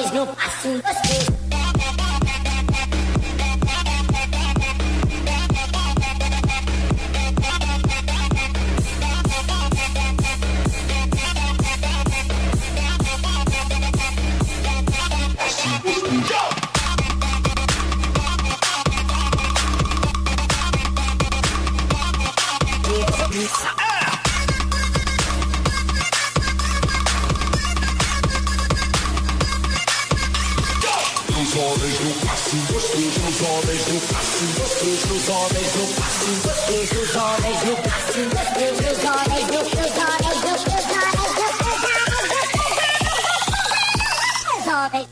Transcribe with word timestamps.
mas 0.00 0.12
não 0.12 0.26
passo 0.28 0.68
você. 0.82 1.40
homens 31.80 32.00
no 32.00 32.12
passe 32.26 32.56
dos 32.56 32.84
três, 32.90 33.16
nos 33.16 33.40
homens 33.40 33.86
no 33.88 34.00
passe 34.00 34.44
dos 34.44 34.70
três, 34.70 35.04
nos 35.06 35.28
homens 35.28 35.74
no 35.76 35.86
passe 35.94 36.26
dos 36.26 36.58
três, 36.66 36.92
nos 36.92 37.14
homens 37.16 37.64
no 37.64 37.76
passe 37.76 38.20
dos 38.20 38.44
três, 38.52 38.76
nos 38.80 39.00
homens 39.04 39.46
no 39.46 39.56
passe 39.56 39.56
dos 39.56 39.70
três, 39.70 39.90
nos 39.90 39.96
homens 39.96 40.36
no 40.36 40.50
passe 40.50 40.74
dos 42.10 42.44
três, 42.60 43.06
nos 44.56 44.66
homens. 44.74 45.08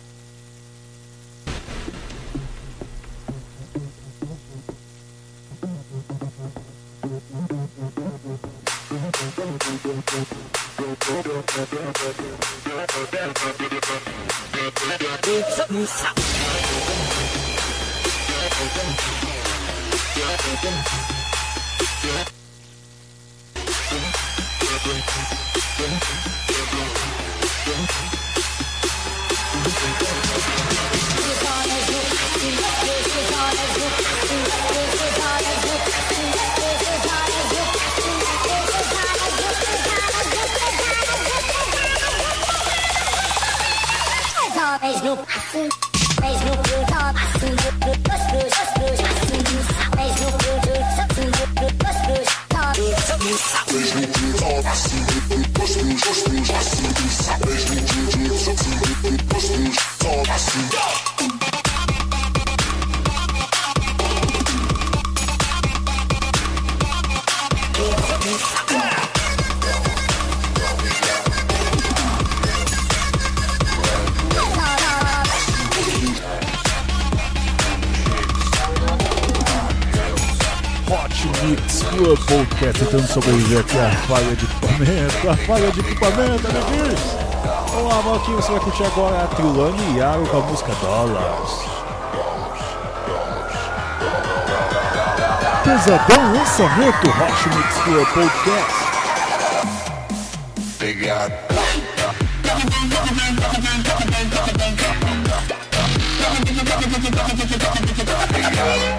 Musa, 15.28 15.66
Musa. 15.70 16.37
dancing. 20.68 21.17
sua 81.88 82.16
podcast 82.16 82.84
tentando 82.84 83.06
sobreviver 83.06 83.60
aqui 83.60 83.78
a 83.78 83.90
falha 84.06 84.36
de 84.36 84.44
equipamento, 84.44 85.30
a 85.30 85.36
falha 85.36 85.70
de 85.70 85.80
equipamento, 85.80 86.48
né, 86.52 86.60
amiguinhos. 86.60 87.00
Vamos 87.70 87.92
lá, 87.92 88.00
Valtinho, 88.00 88.36
você 88.36 88.52
vai 88.52 88.60
curtir 88.60 88.84
agora 88.84 89.22
a 89.22 89.26
Trilani 89.28 89.82
e 89.92 89.96
Iago 89.96 90.26
com 90.26 90.36
a 90.36 90.40
música 90.40 90.72
Dollars. 90.74 91.78
Pesadão 95.64 96.32
lançamento, 96.34 97.10
Rocha 97.10 97.48
Mixtura 97.56 98.06
Podcast. 98.06 98.88
Pegar. 100.78 101.30
Pegar. 108.32 108.97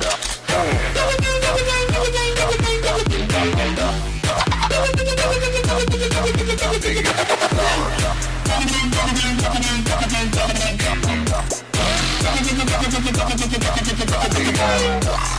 body. 14.06 15.39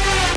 Bye. 0.00 0.33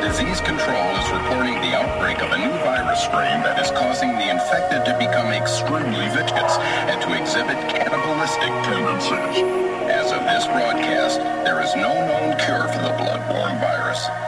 Disease 0.00 0.40
Control 0.40 0.94
is 0.96 1.10
reporting 1.10 1.54
the 1.60 1.74
outbreak 1.74 2.22
of 2.22 2.30
a 2.30 2.38
new 2.38 2.54
virus 2.62 3.00
strain 3.00 3.42
that 3.42 3.58
is 3.58 3.70
causing 3.72 4.12
the 4.14 4.30
infected 4.30 4.84
to 4.86 4.96
become 4.96 5.26
extremely 5.34 6.06
vicious 6.14 6.54
and 6.86 7.02
to 7.02 7.18
exhibit 7.18 7.58
cannibalistic 7.68 8.54
tendencies. 8.62 9.42
As 9.90 10.12
of 10.12 10.22
this 10.22 10.46
broadcast, 10.46 11.18
there 11.44 11.60
is 11.62 11.74
no 11.74 11.94
known 12.06 12.38
cure 12.38 12.68
for 12.68 12.82
the 12.82 12.94
bloodborne 12.94 13.58
virus. 13.60 14.27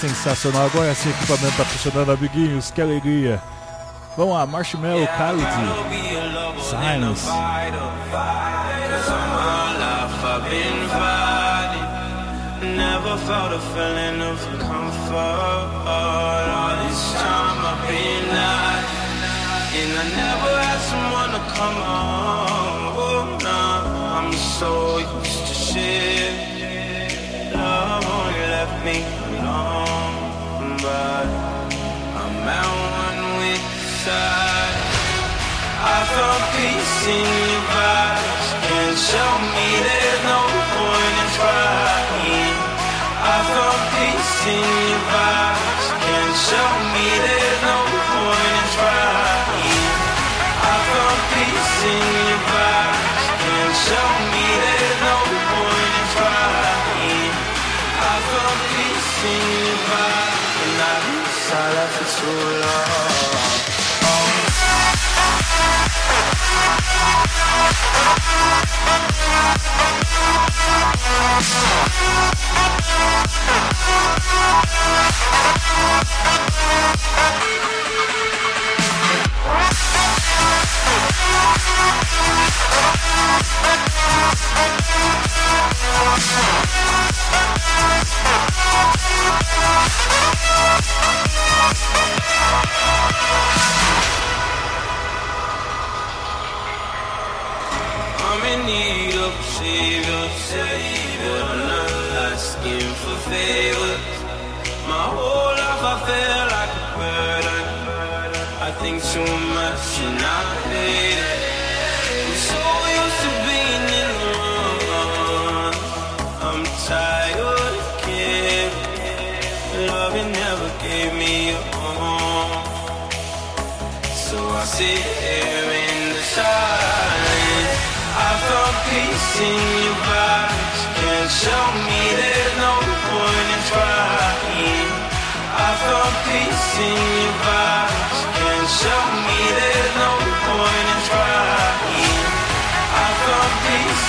Sensacional. 0.00 0.66
Agora 0.66 0.88
o 0.88 0.90
equipamento 0.92 1.56
tá 1.56 1.64
funcionando, 1.64 2.12
amiguinhos. 2.12 2.70
Que 2.70 2.80
alegria. 2.80 3.42
Vamos 4.16 4.34
lá, 4.34 4.46
Marshmallow 4.46 5.06
Quality. 5.16 5.44
Silence. 6.60 7.26
Never 12.60 13.16
felt 13.18 13.52
a 13.52 13.60
feeling 13.72 14.20
of 14.20 14.40
comfort 14.58 15.68
all 15.86 16.76
this 16.82 17.12
time 17.14 17.58
I've 17.64 17.86
been 17.86 18.28
And 19.78 19.92
I 19.94 20.04
never 20.16 20.52
had 20.58 20.80
someone 20.90 21.30
to 21.30 21.42
come 21.54 21.78
oh, 22.98 23.38
nah, 23.44 24.18
I'm 24.18 24.32
so 24.32 24.98
used 24.98 25.46
to 25.46 25.54
shit 25.54 26.34
Love 27.54 28.04
only 28.04 28.40
left 28.40 28.84
me 28.84 29.17
with 34.08 34.14
side 34.14 34.76
I 35.80 35.98
found 36.14 36.42
peace 36.56 36.98
in 37.16 37.28
your 37.52 37.64
vibes 37.72 38.48
Can't 38.66 38.98
show 39.10 39.32
me 39.54 39.68
there's 39.86 40.22
no 40.32 40.40
point 40.76 41.16
in 41.22 41.28
trying. 41.38 42.58
I 43.20 43.36
found 43.52 43.80
peace 43.94 44.38
in 44.56 44.68
your 44.90 45.02
vibes 45.12 45.86
Can't 46.04 46.36
show 46.48 46.68
me 46.94 47.06
there's 47.24 47.37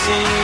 see 0.09 0.38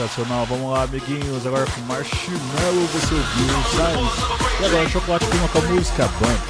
Sensacional, 0.00 0.46
vamos 0.46 0.72
lá, 0.72 0.84
amiguinhos. 0.84 1.46
Agora 1.46 1.66
com 1.66 1.82
Marshmallow 1.82 2.86
você 2.86 3.14
ouviu 3.14 3.62
Silence. 3.68 4.22
E 4.58 4.64
agora 4.64 4.88
Chocolate 4.88 5.26
Clima 5.26 5.48
com 5.48 5.58
a 5.58 5.62
música 5.62 6.08
Bump. 6.18 6.40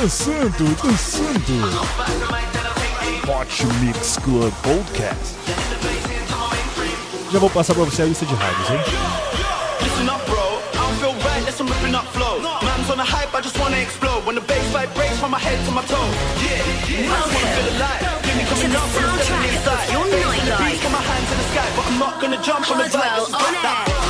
Dançando, 0.00 0.76
dançando. 0.80 1.56
Hot 3.26 3.66
Mix 3.80 4.18
Club 4.18 4.52
Podcast. 4.62 5.34
Já 7.32 7.38
vou 7.40 7.50
passar 7.50 7.74
pra 7.74 7.82
você 7.82 8.02
a 8.02 8.04
lista 8.04 8.24
de 8.24 8.34
rádios, 8.36 8.70
hein? 8.70 8.78
Listen 9.82 10.14
up, 10.14 10.24
bro. 10.26 10.38
I 10.38 10.76
don't 10.76 10.94
feel 11.00 11.14
right, 11.28 11.44
listen, 11.44 11.66
ripping 11.66 11.96
up 11.96 12.06
flow. 12.12 12.38
Man's 12.62 12.88
on 12.88 12.98
the 12.98 13.04
hype, 13.04 13.34
I 13.36 13.40
just 13.42 13.58
wanna 13.58 13.78
explode. 13.78 14.24
When 14.24 14.36
the 14.36 14.42
bass 14.42 14.63
vibrates 14.74 15.18
from 15.20 15.30
my 15.30 15.38
head 15.38 15.58
to 15.66 15.70
my 15.70 15.84
toe. 15.86 16.10
Yeah, 16.42 17.14
I 17.14 17.22
wanna 17.30 17.50
feel 17.54 17.68
alive. 17.78 18.24
Hear 18.26 18.34
me 18.34 18.44
coming 18.50 18.74
up 18.74 18.88
from 18.90 19.06
the 19.06 19.48
inside. 19.54 19.86
your 19.94 20.04
Bass 20.10 20.34
in 20.34 20.46
the 20.46 20.50
nightlife. 20.50 20.72
beat, 20.72 20.80
put 20.82 20.92
my 20.98 21.02
hands 21.10 21.30
in 21.30 21.38
the 21.38 21.46
sky, 21.54 21.68
but 21.76 21.84
I'm 21.86 21.98
not 22.04 22.14
gonna 22.20 22.42
jump 22.42 22.68
on 22.72 22.78
the 22.78 22.84
vibe. 22.84 23.22
On 23.22 23.54
get 23.54 23.62
that 23.62 23.88
air. 23.88 24.03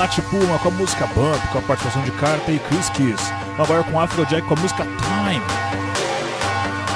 Chocolate 0.00 0.22
Puma 0.22 0.58
com 0.60 0.68
a 0.68 0.70
música 0.70 1.06
Bump, 1.08 1.46
com 1.52 1.58
a 1.58 1.62
participação 1.62 2.02
de 2.02 2.10
Carter 2.12 2.54
e 2.54 2.58
Chris 2.58 2.88
Kiss. 2.90 3.22
Agora 3.58 3.82
com 3.84 4.00
Afrojack 4.00 4.46
com 4.46 4.54
a 4.54 4.60
música 4.60 4.84
Time. 4.84 5.42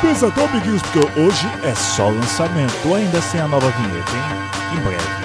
Pesadão, 0.00 0.46
amiguinhos, 0.46 0.80
porque 0.82 1.20
hoje 1.20 1.46
é 1.64 1.74
só 1.74 2.08
lançamento, 2.08 2.94
ainda 2.94 3.20
sem 3.20 3.40
a 3.40 3.48
nova 3.48 3.70
vinheta, 3.70 4.10
hein? 4.12 4.78
Em 4.78 4.80
breve. 4.82 5.23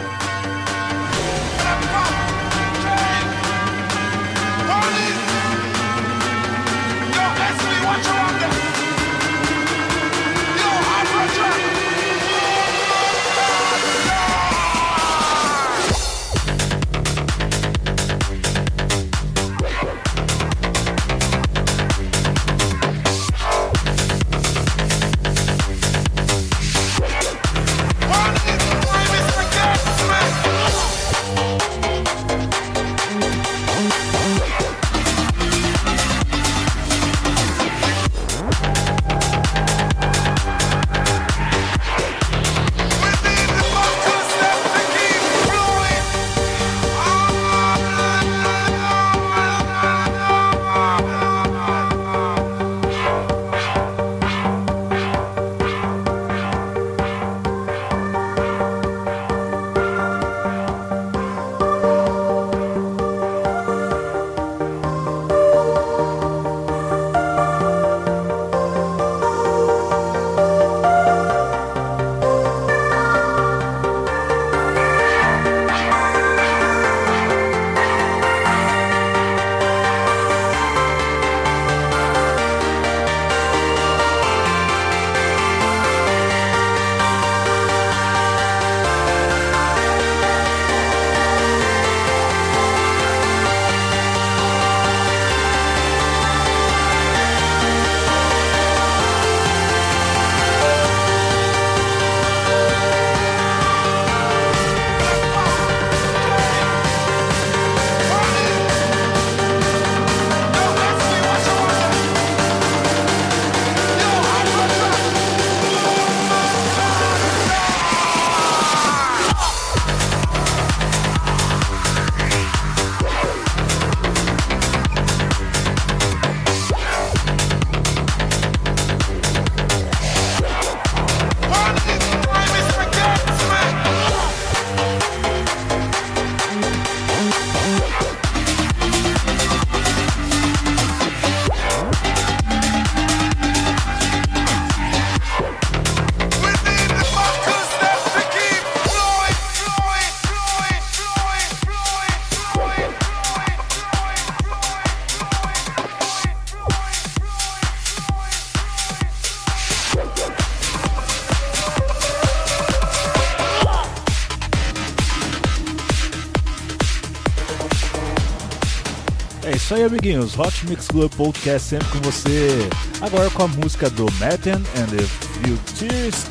Isso 169.70 169.76
aí, 169.76 169.84
amiguinhos. 169.84 170.36
Hot 170.38 170.66
Mix 170.68 170.88
Club 170.88 171.12
Podcast 171.16 171.70
sempre 171.70 171.88
com 171.90 172.00
você. 172.00 172.68
Agora 173.02 173.30
com 173.30 173.44
a 173.44 173.48
música 173.48 173.88
do 173.92 174.06
Matten 174.14 174.54
and 174.56 174.88
the 174.88 175.04
Futurist. 175.04 176.26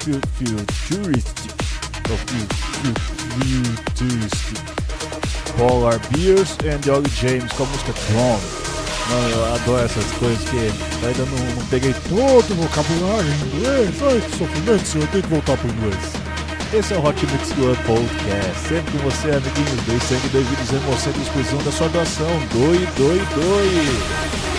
Fu- 0.00 0.20
Futurist. 0.34 1.28
Ou 2.10 2.16
fu- 2.16 2.46
fu- 2.82 2.94
Futurist. 3.94 4.36
Polar 5.56 6.00
Beers 6.10 6.56
and 6.64 6.90
Ollie 6.92 7.10
James 7.20 7.52
com 7.52 7.62
a 7.62 7.66
música 7.66 7.92
Tron. 8.08 8.40
Mano, 9.10 9.28
eu 9.36 9.54
adoro 9.54 9.84
essas 9.84 10.04
coisas 10.18 10.42
que 10.48 11.06
ainda 11.06 11.24
não, 11.24 11.54
não 11.54 11.66
peguei 11.66 11.94
todo 12.08 12.50
o 12.50 12.54
vocabulário 12.56 13.28
em 13.30 13.56
inglês. 13.58 13.90
Ai, 14.02 14.20
que 14.28 14.38
sofrimento, 14.38 14.86
senhor. 14.88 15.04
Eu 15.04 15.08
tenho 15.12 15.22
que 15.22 15.28
voltar 15.30 15.56
pro 15.56 15.68
inglês. 15.70 16.25
Esse 16.76 16.92
é 16.92 16.98
o 16.98 17.06
Hot 17.06 17.26
Mix 17.26 17.52
Club 17.54 17.74
Podcast. 17.86 18.68
Sempre 18.68 18.92
com 18.92 18.98
você, 18.98 19.30
amiguinhos. 19.30 19.82
Doe 19.86 19.98
sangue, 19.98 20.28
doe 20.28 20.42
vídeos, 20.42 20.72
emoção 20.74 21.12
e 21.16 21.22
exclusão 21.22 21.58
da 21.64 21.72
sua 21.72 21.88
doação. 21.88 22.28
Doe, 22.52 22.86
doe, 22.98 23.18
doe. 23.34 24.55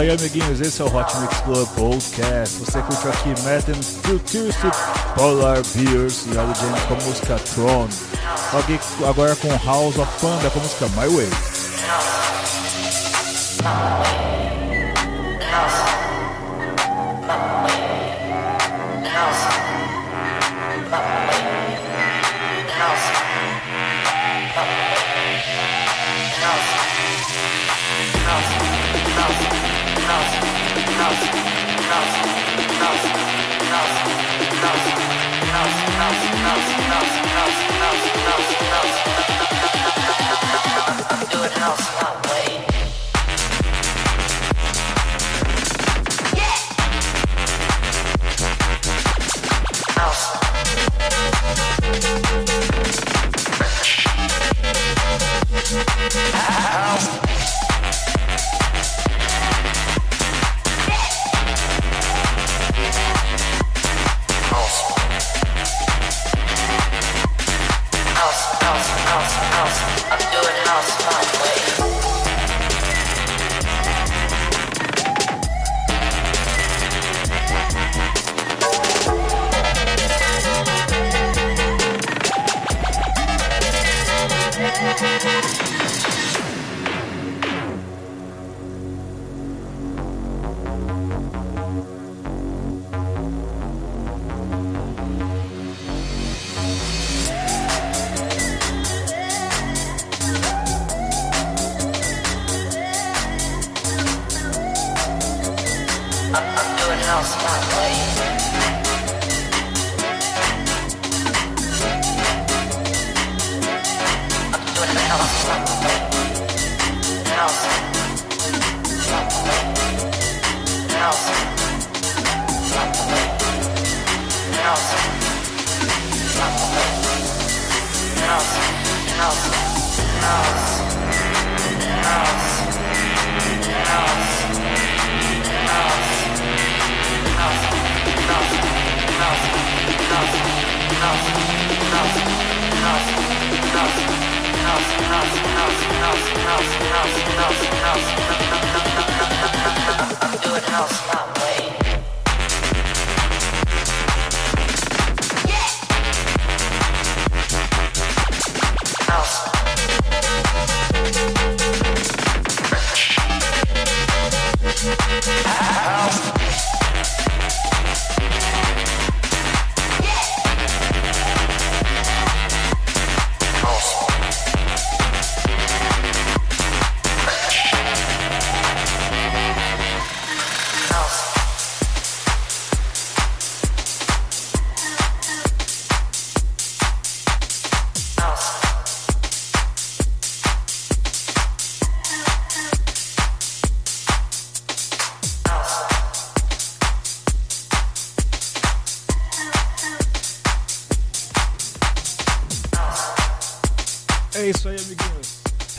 Aí, 0.00 0.10
amiguinhos. 0.10 0.60
Esse 0.60 0.80
é 0.80 0.84
o 0.84 0.88
Hot 0.88 1.16
Mix 1.18 1.40
Club 1.40 1.68
Podcast. 1.74 2.58
Você 2.58 2.80
curtiu 2.82 3.10
aqui 3.10 3.28
Madden 3.42 3.82
Futuristic 3.82 4.74
Polar 5.14 5.62
Bears 5.74 6.26
e 6.26 6.38
Ollie 6.38 6.54
James 6.54 6.82
com 6.84 6.94
a 6.94 6.96
música 6.96 7.38
Tron. 7.54 7.88
Aqui 8.58 8.80
agora 9.06 9.36
com 9.36 9.48
House 9.66 9.98
of 9.98 10.20
Panda 10.20 10.50
com 10.50 10.58
a 10.58 10.62
música 10.62 10.88
My 10.88 11.08
Way. 11.14 11.49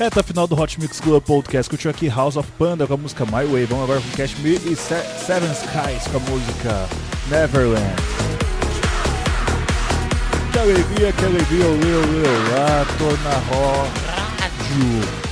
Reta 0.01 0.23
final 0.23 0.47
do 0.47 0.59
Hot 0.59 0.81
Mix 0.81 0.99
Club 0.99 1.21
Podcast. 1.21 1.69
Curtiu 1.69 1.91
aqui 1.91 2.07
House 2.09 2.35
of 2.35 2.51
Panda 2.57 2.87
com 2.87 2.95
a 2.95 2.97
música 2.97 3.23
My 3.23 3.45
Way. 3.45 3.65
Vamos 3.65 3.83
agora 3.83 4.01
com 4.01 4.17
Cashmere 4.17 4.59
e 4.65 4.75
Seven 4.75 5.51
Skies 5.51 6.07
com 6.07 6.17
a 6.17 6.19
música 6.21 6.89
Neverland. 7.29 7.85
Que 10.51 10.57
alegria, 10.57 11.13
que 11.13 11.23
alegria, 11.23 11.65
olê, 11.67 11.93
olê, 11.97 12.27
lá, 12.49 12.83
tô 12.97 13.11
na 13.21 13.37
rádio. 13.45 14.41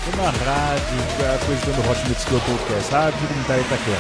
Tô 0.06 0.18
na 0.18 0.30
rádio, 0.30 1.00
apresentando 1.34 1.88
o 1.88 1.92
Hot 1.92 2.08
Mix 2.08 2.24
Club 2.26 2.42
Podcast. 2.44 2.92
Rádio 2.92 3.20
Comunitária 3.28 3.62
Itaquera. 3.62 3.98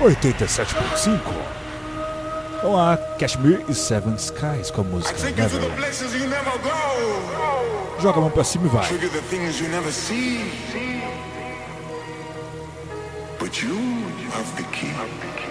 87.5. 0.00 1.18
Vamos 2.62 2.76
lá, 2.76 2.96
Cashmere 3.18 3.64
e 3.68 3.74
Seven 3.74 4.14
Skies 4.14 4.70
com 4.70 4.82
a 4.82 4.84
música 4.84 5.18
Neverland. 5.30 5.74
Joga 8.00 8.18
a 8.18 8.20
mão 8.20 8.30
pra 8.30 8.44
cima 8.44 8.66
e 8.66 8.68
vai. 8.68 8.88
But 13.38 13.60
you 13.60 13.76
have 14.32 14.56
the 14.56 14.62
key. 14.70 15.41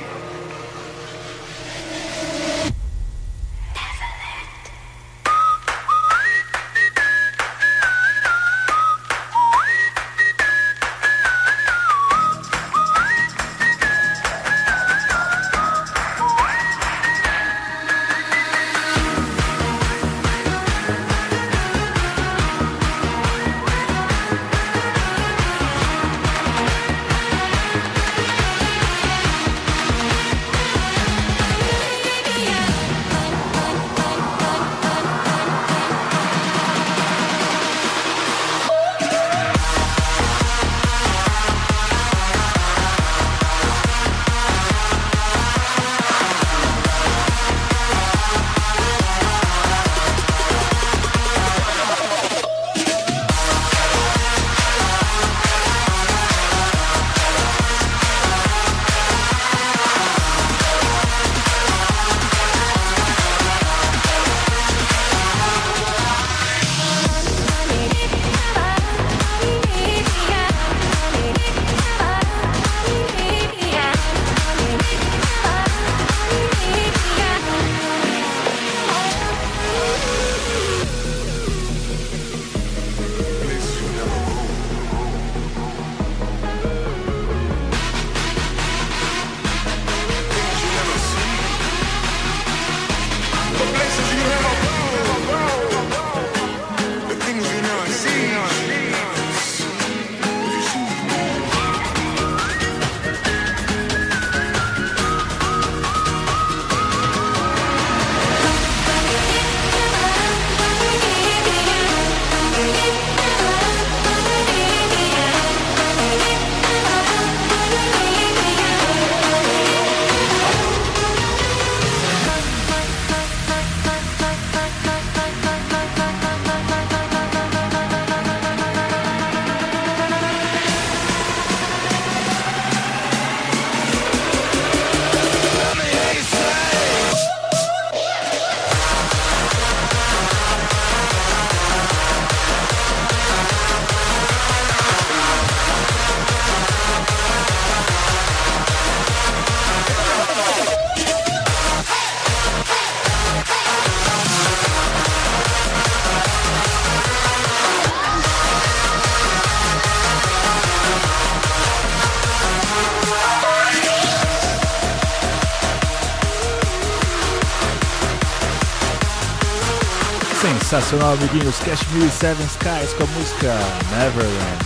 Sensacional, 170.91 171.13
amiguinhos. 171.13 171.57
Cashmere 171.59 172.09
Seven 172.09 172.45
Skies 172.47 172.93
com 172.97 173.03
a 173.03 173.07
música 173.07 173.53
Neverland. 173.91 174.65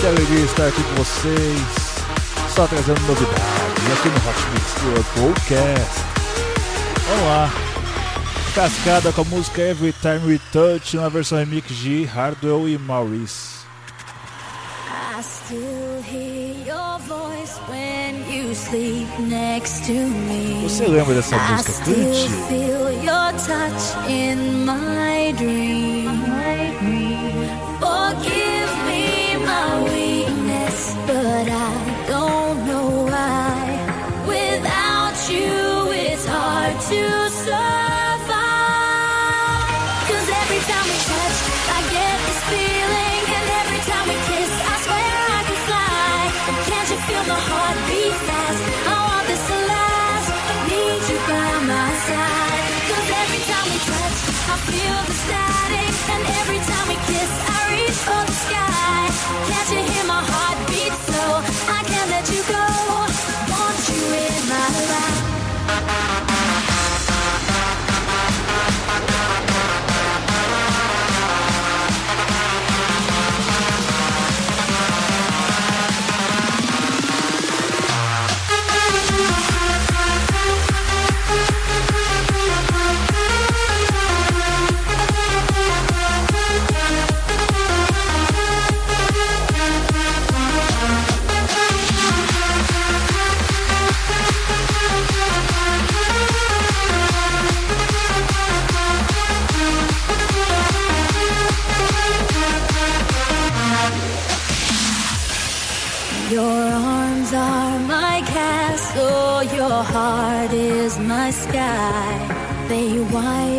Que 0.00 0.06
alegria 0.06 0.44
estar 0.46 0.66
aqui 0.68 0.82
com 0.82 0.94
vocês. 0.94 1.60
Só 2.54 2.66
trazendo 2.66 3.00
novidades 3.02 3.92
aqui 3.98 4.08
no 4.08 4.16
Hot 4.16 4.38
Mix 4.54 4.72
Club 4.80 5.04
Podcast. 5.14 6.00
Vamos 7.06 7.24
lá. 7.26 7.50
Cascada 8.54 9.12
com 9.12 9.20
a 9.20 9.24
música 9.24 9.60
Every 9.60 9.92
Time 9.92 10.20
We 10.26 10.40
Touch, 10.50 10.96
uma 10.96 11.10
versão 11.10 11.36
remix 11.36 11.68
de 11.68 12.04
Hardwell 12.04 12.66
e 12.66 12.78
Maurice. 12.78 13.58
I 14.88 15.22
still 15.22 16.02
hear 16.02 16.27
Você 20.62 20.86
lembra 20.86 21.14
dessa 21.14 21.36
I 21.36 21.52
música? 21.52 21.72
still 21.72 21.94
Cante! 21.94 22.28
feel 22.48 22.92
your 23.02 23.32
touch 23.32 23.96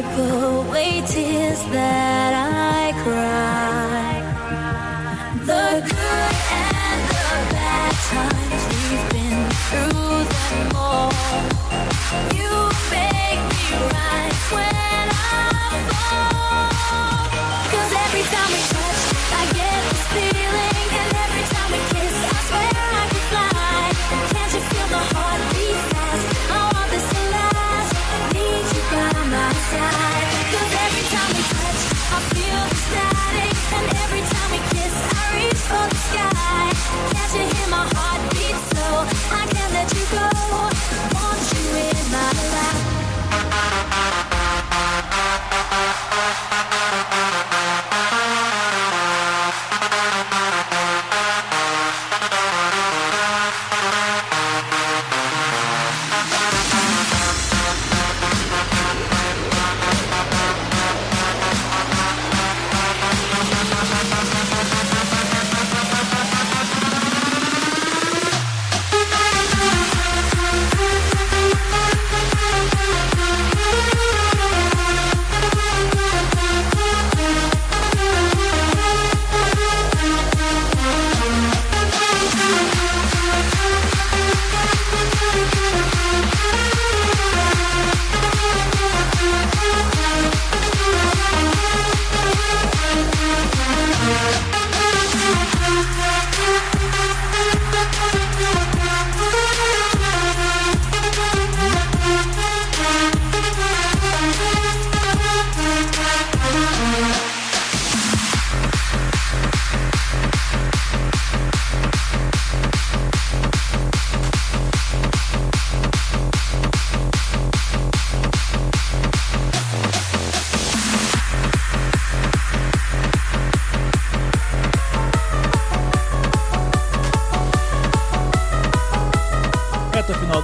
wipe 0.01 0.17
away 0.17 1.01
tears 1.07 1.61
that 1.71 2.08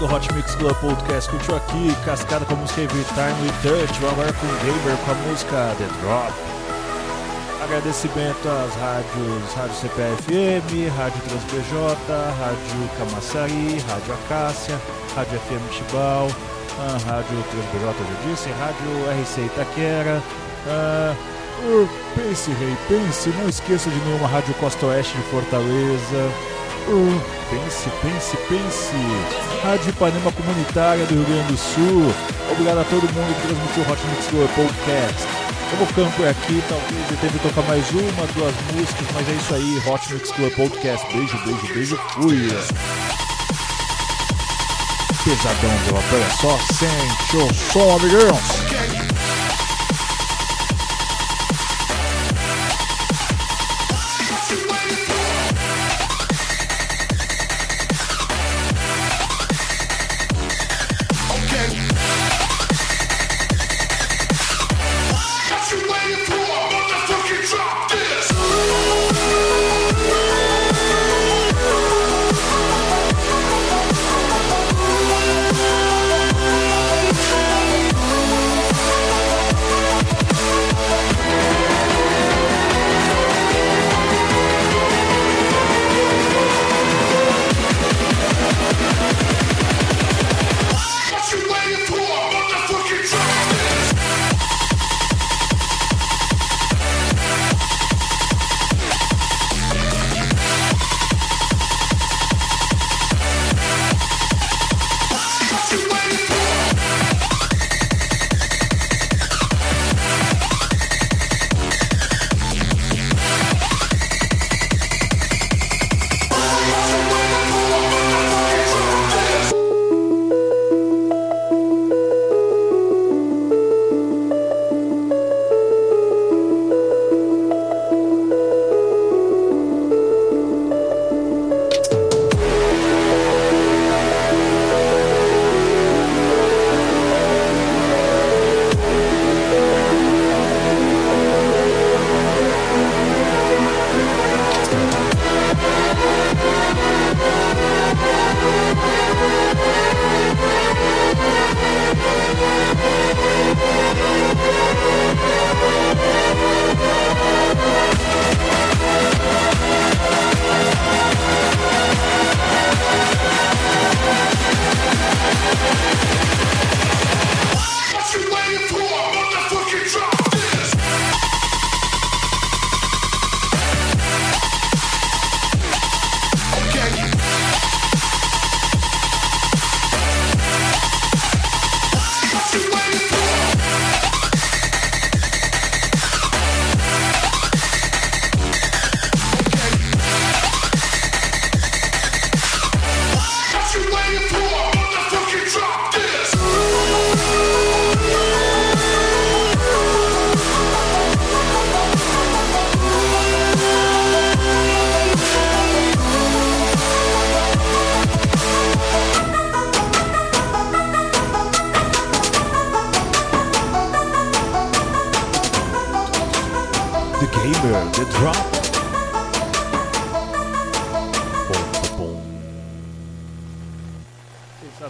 do 0.05 0.13
Hot 0.13 0.33
Mix 0.33 0.55
Club 0.55 0.75
Podcast. 0.75 1.29
Curtiu 1.29 1.55
aqui, 1.55 1.95
cascada 2.05 2.45
com 2.45 2.53
a 2.53 2.57
música 2.57 2.81
Every 2.81 3.03
Time 3.05 3.35
We 3.41 3.51
Touch. 3.63 3.99
Vamos 3.99 4.13
agora 4.13 4.33
com 4.33 4.47
Gamer 4.47 4.97
com 5.03 5.11
a 5.11 5.15
música 5.29 5.75
The 5.77 5.87
Drop. 6.01 6.33
Agradecimento 7.63 8.47
às 8.47 8.75
rádios 8.75 9.53
Rádio 9.55 9.75
CPFM, 9.75 10.95
Rádio 10.95 11.21
TransPJ, 11.21 12.13
Rádio 12.39 12.89
Camaçari, 12.99 13.83
Rádio 13.89 14.13
Acácia, 14.13 14.79
Rádio 15.15 15.39
FM 15.39 15.73
Chibal, 15.73 16.27
Rádio 17.07 17.43
TransPJ, 17.49 17.95
eu 17.99 18.29
disse, 18.29 18.49
Rádio 18.59 19.23
RC 19.23 19.41
Itaquera, 19.41 20.21
o 21.63 21.89
Pense 22.13 22.51
Rei 22.51 22.77
Pense, 22.87 23.29
não 23.29 23.49
esqueça 23.49 23.89
de 23.89 23.97
nenhuma 24.01 24.27
Rádio 24.27 24.53
Costa 24.55 24.85
Oeste 24.85 25.17
de 25.17 25.23
Fortaleza, 25.23 26.31
o 26.87 27.34
Pense, 27.49 27.89
Pense, 28.01 28.37
Pense, 28.49 28.95
Rádio 29.63 29.89
Ipanema 29.89 30.31
Comunitária 30.31 31.05
do 31.05 31.13
Rio 31.15 31.25
Grande 31.25 31.53
do 31.53 31.57
Sul, 31.57 32.13
obrigado 32.51 32.79
a 32.79 32.83
todo 32.85 33.01
mundo 33.13 33.35
que 33.35 33.47
transmitiu 33.47 33.83
o 33.83 33.91
Hot 33.91 34.01
Mix 34.07 34.27
Club 34.27 34.49
Podcast. 34.55 35.27
Eu 35.71 35.77
vou 35.77 35.87
ficando 35.87 36.15
por 36.15 36.27
aqui, 36.27 36.63
talvez 36.67 37.11
eu 37.11 37.17
tente 37.17 37.39
tocar 37.39 37.61
mais 37.67 37.89
uma, 37.91 38.27
duas 38.33 38.55
músicas, 38.73 39.07
mas 39.13 39.29
é 39.29 39.33
isso 39.33 39.53
aí, 39.55 39.81
Hot 39.87 40.13
Mix 40.13 40.31
Club 40.31 40.55
Podcast. 40.55 41.07
Beijo, 41.13 41.37
beijo, 41.45 41.73
beijo, 41.73 41.99
fui! 42.13 42.49
pesadão 45.25 45.71
rock. 45.89 46.05
Olha 46.13 46.29
só, 46.39 46.57
sente 46.73 47.37
o 47.37 47.53
som, 47.71 47.95
amigão. 47.95 48.84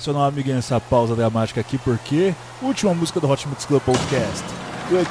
Sensacional, 0.05 0.27
amiguinho, 0.27 0.59
essa 0.59 0.79
pausa 0.79 1.15
dramática 1.15 1.59
aqui, 1.59 1.79
porque 1.79 2.35
última 2.61 2.93
música 2.93 3.19
do 3.19 3.27
Hot 3.27 3.47
Mix 3.47 3.65
Club 3.65 3.81
Podcast. 3.81 4.43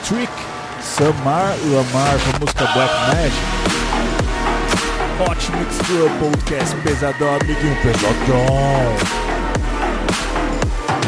Trick, 0.04 0.32
Samar 0.80 1.56
Lamar 1.66 2.16
com 2.20 2.36
a 2.36 2.38
música 2.38 2.64
Black 2.72 2.94
Magic. 3.08 3.44
Hot 5.20 5.52
Mix 5.58 5.78
Club 5.88 6.12
Podcast, 6.20 6.76
pesadão, 6.76 7.28
amiguinho, 7.34 7.76
pesadão. 7.82 8.46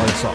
Olha 0.02 0.16
só. 0.20 0.34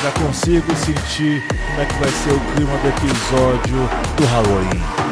Já 0.00 0.12
consigo 0.12 0.76
sentir 0.76 1.42
como 1.48 1.80
é 1.80 1.86
que 1.86 1.94
vai 1.94 2.08
ser 2.08 2.32
o 2.32 2.40
clima 2.54 2.78
do 2.78 2.88
episódio 2.88 3.88
do 4.16 4.26
Halloween. 4.26 5.05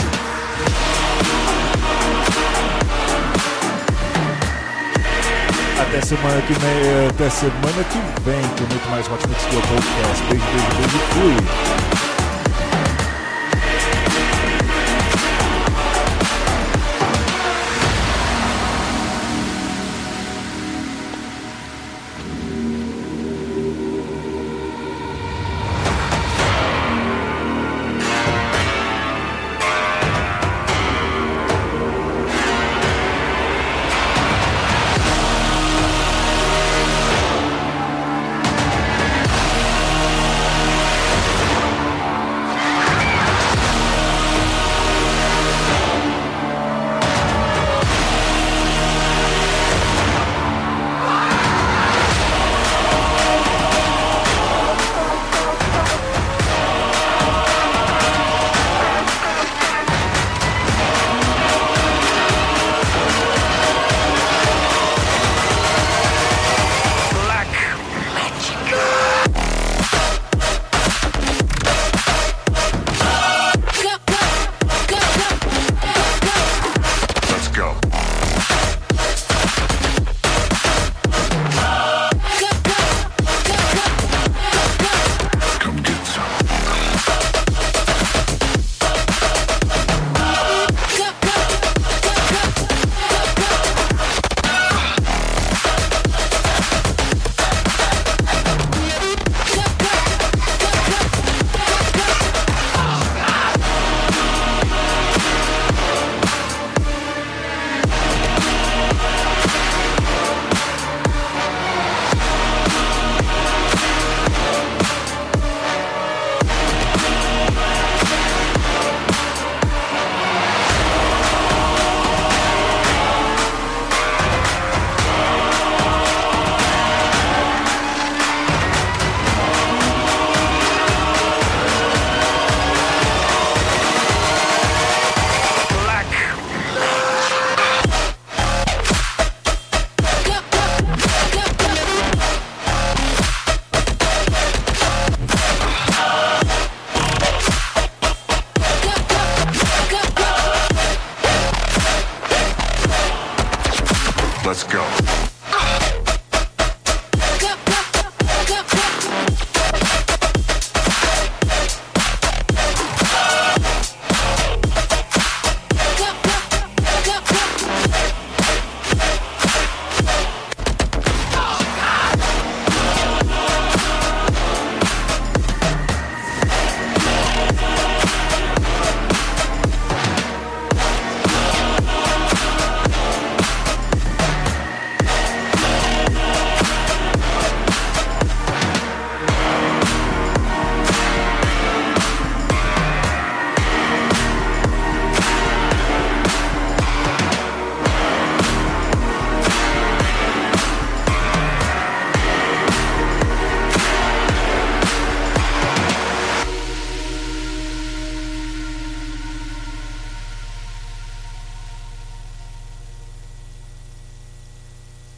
Até 5.94 6.06
semana 6.06 6.42
que 6.42 6.52
vem, 6.54 7.06
até 7.08 7.30
semana 7.30 7.84
que 7.84 8.22
vem, 8.22 8.42
com 8.58 8.64
muito 8.68 8.90
mais 8.90 9.06
Hot 9.06 9.28
Mix 9.28 9.44
Club 9.44 9.62
Podcast. 9.62 10.24
Beijo, 10.28 10.44
beijo, 10.44 10.76
beijo, 10.76 10.98
fui. 11.12 11.83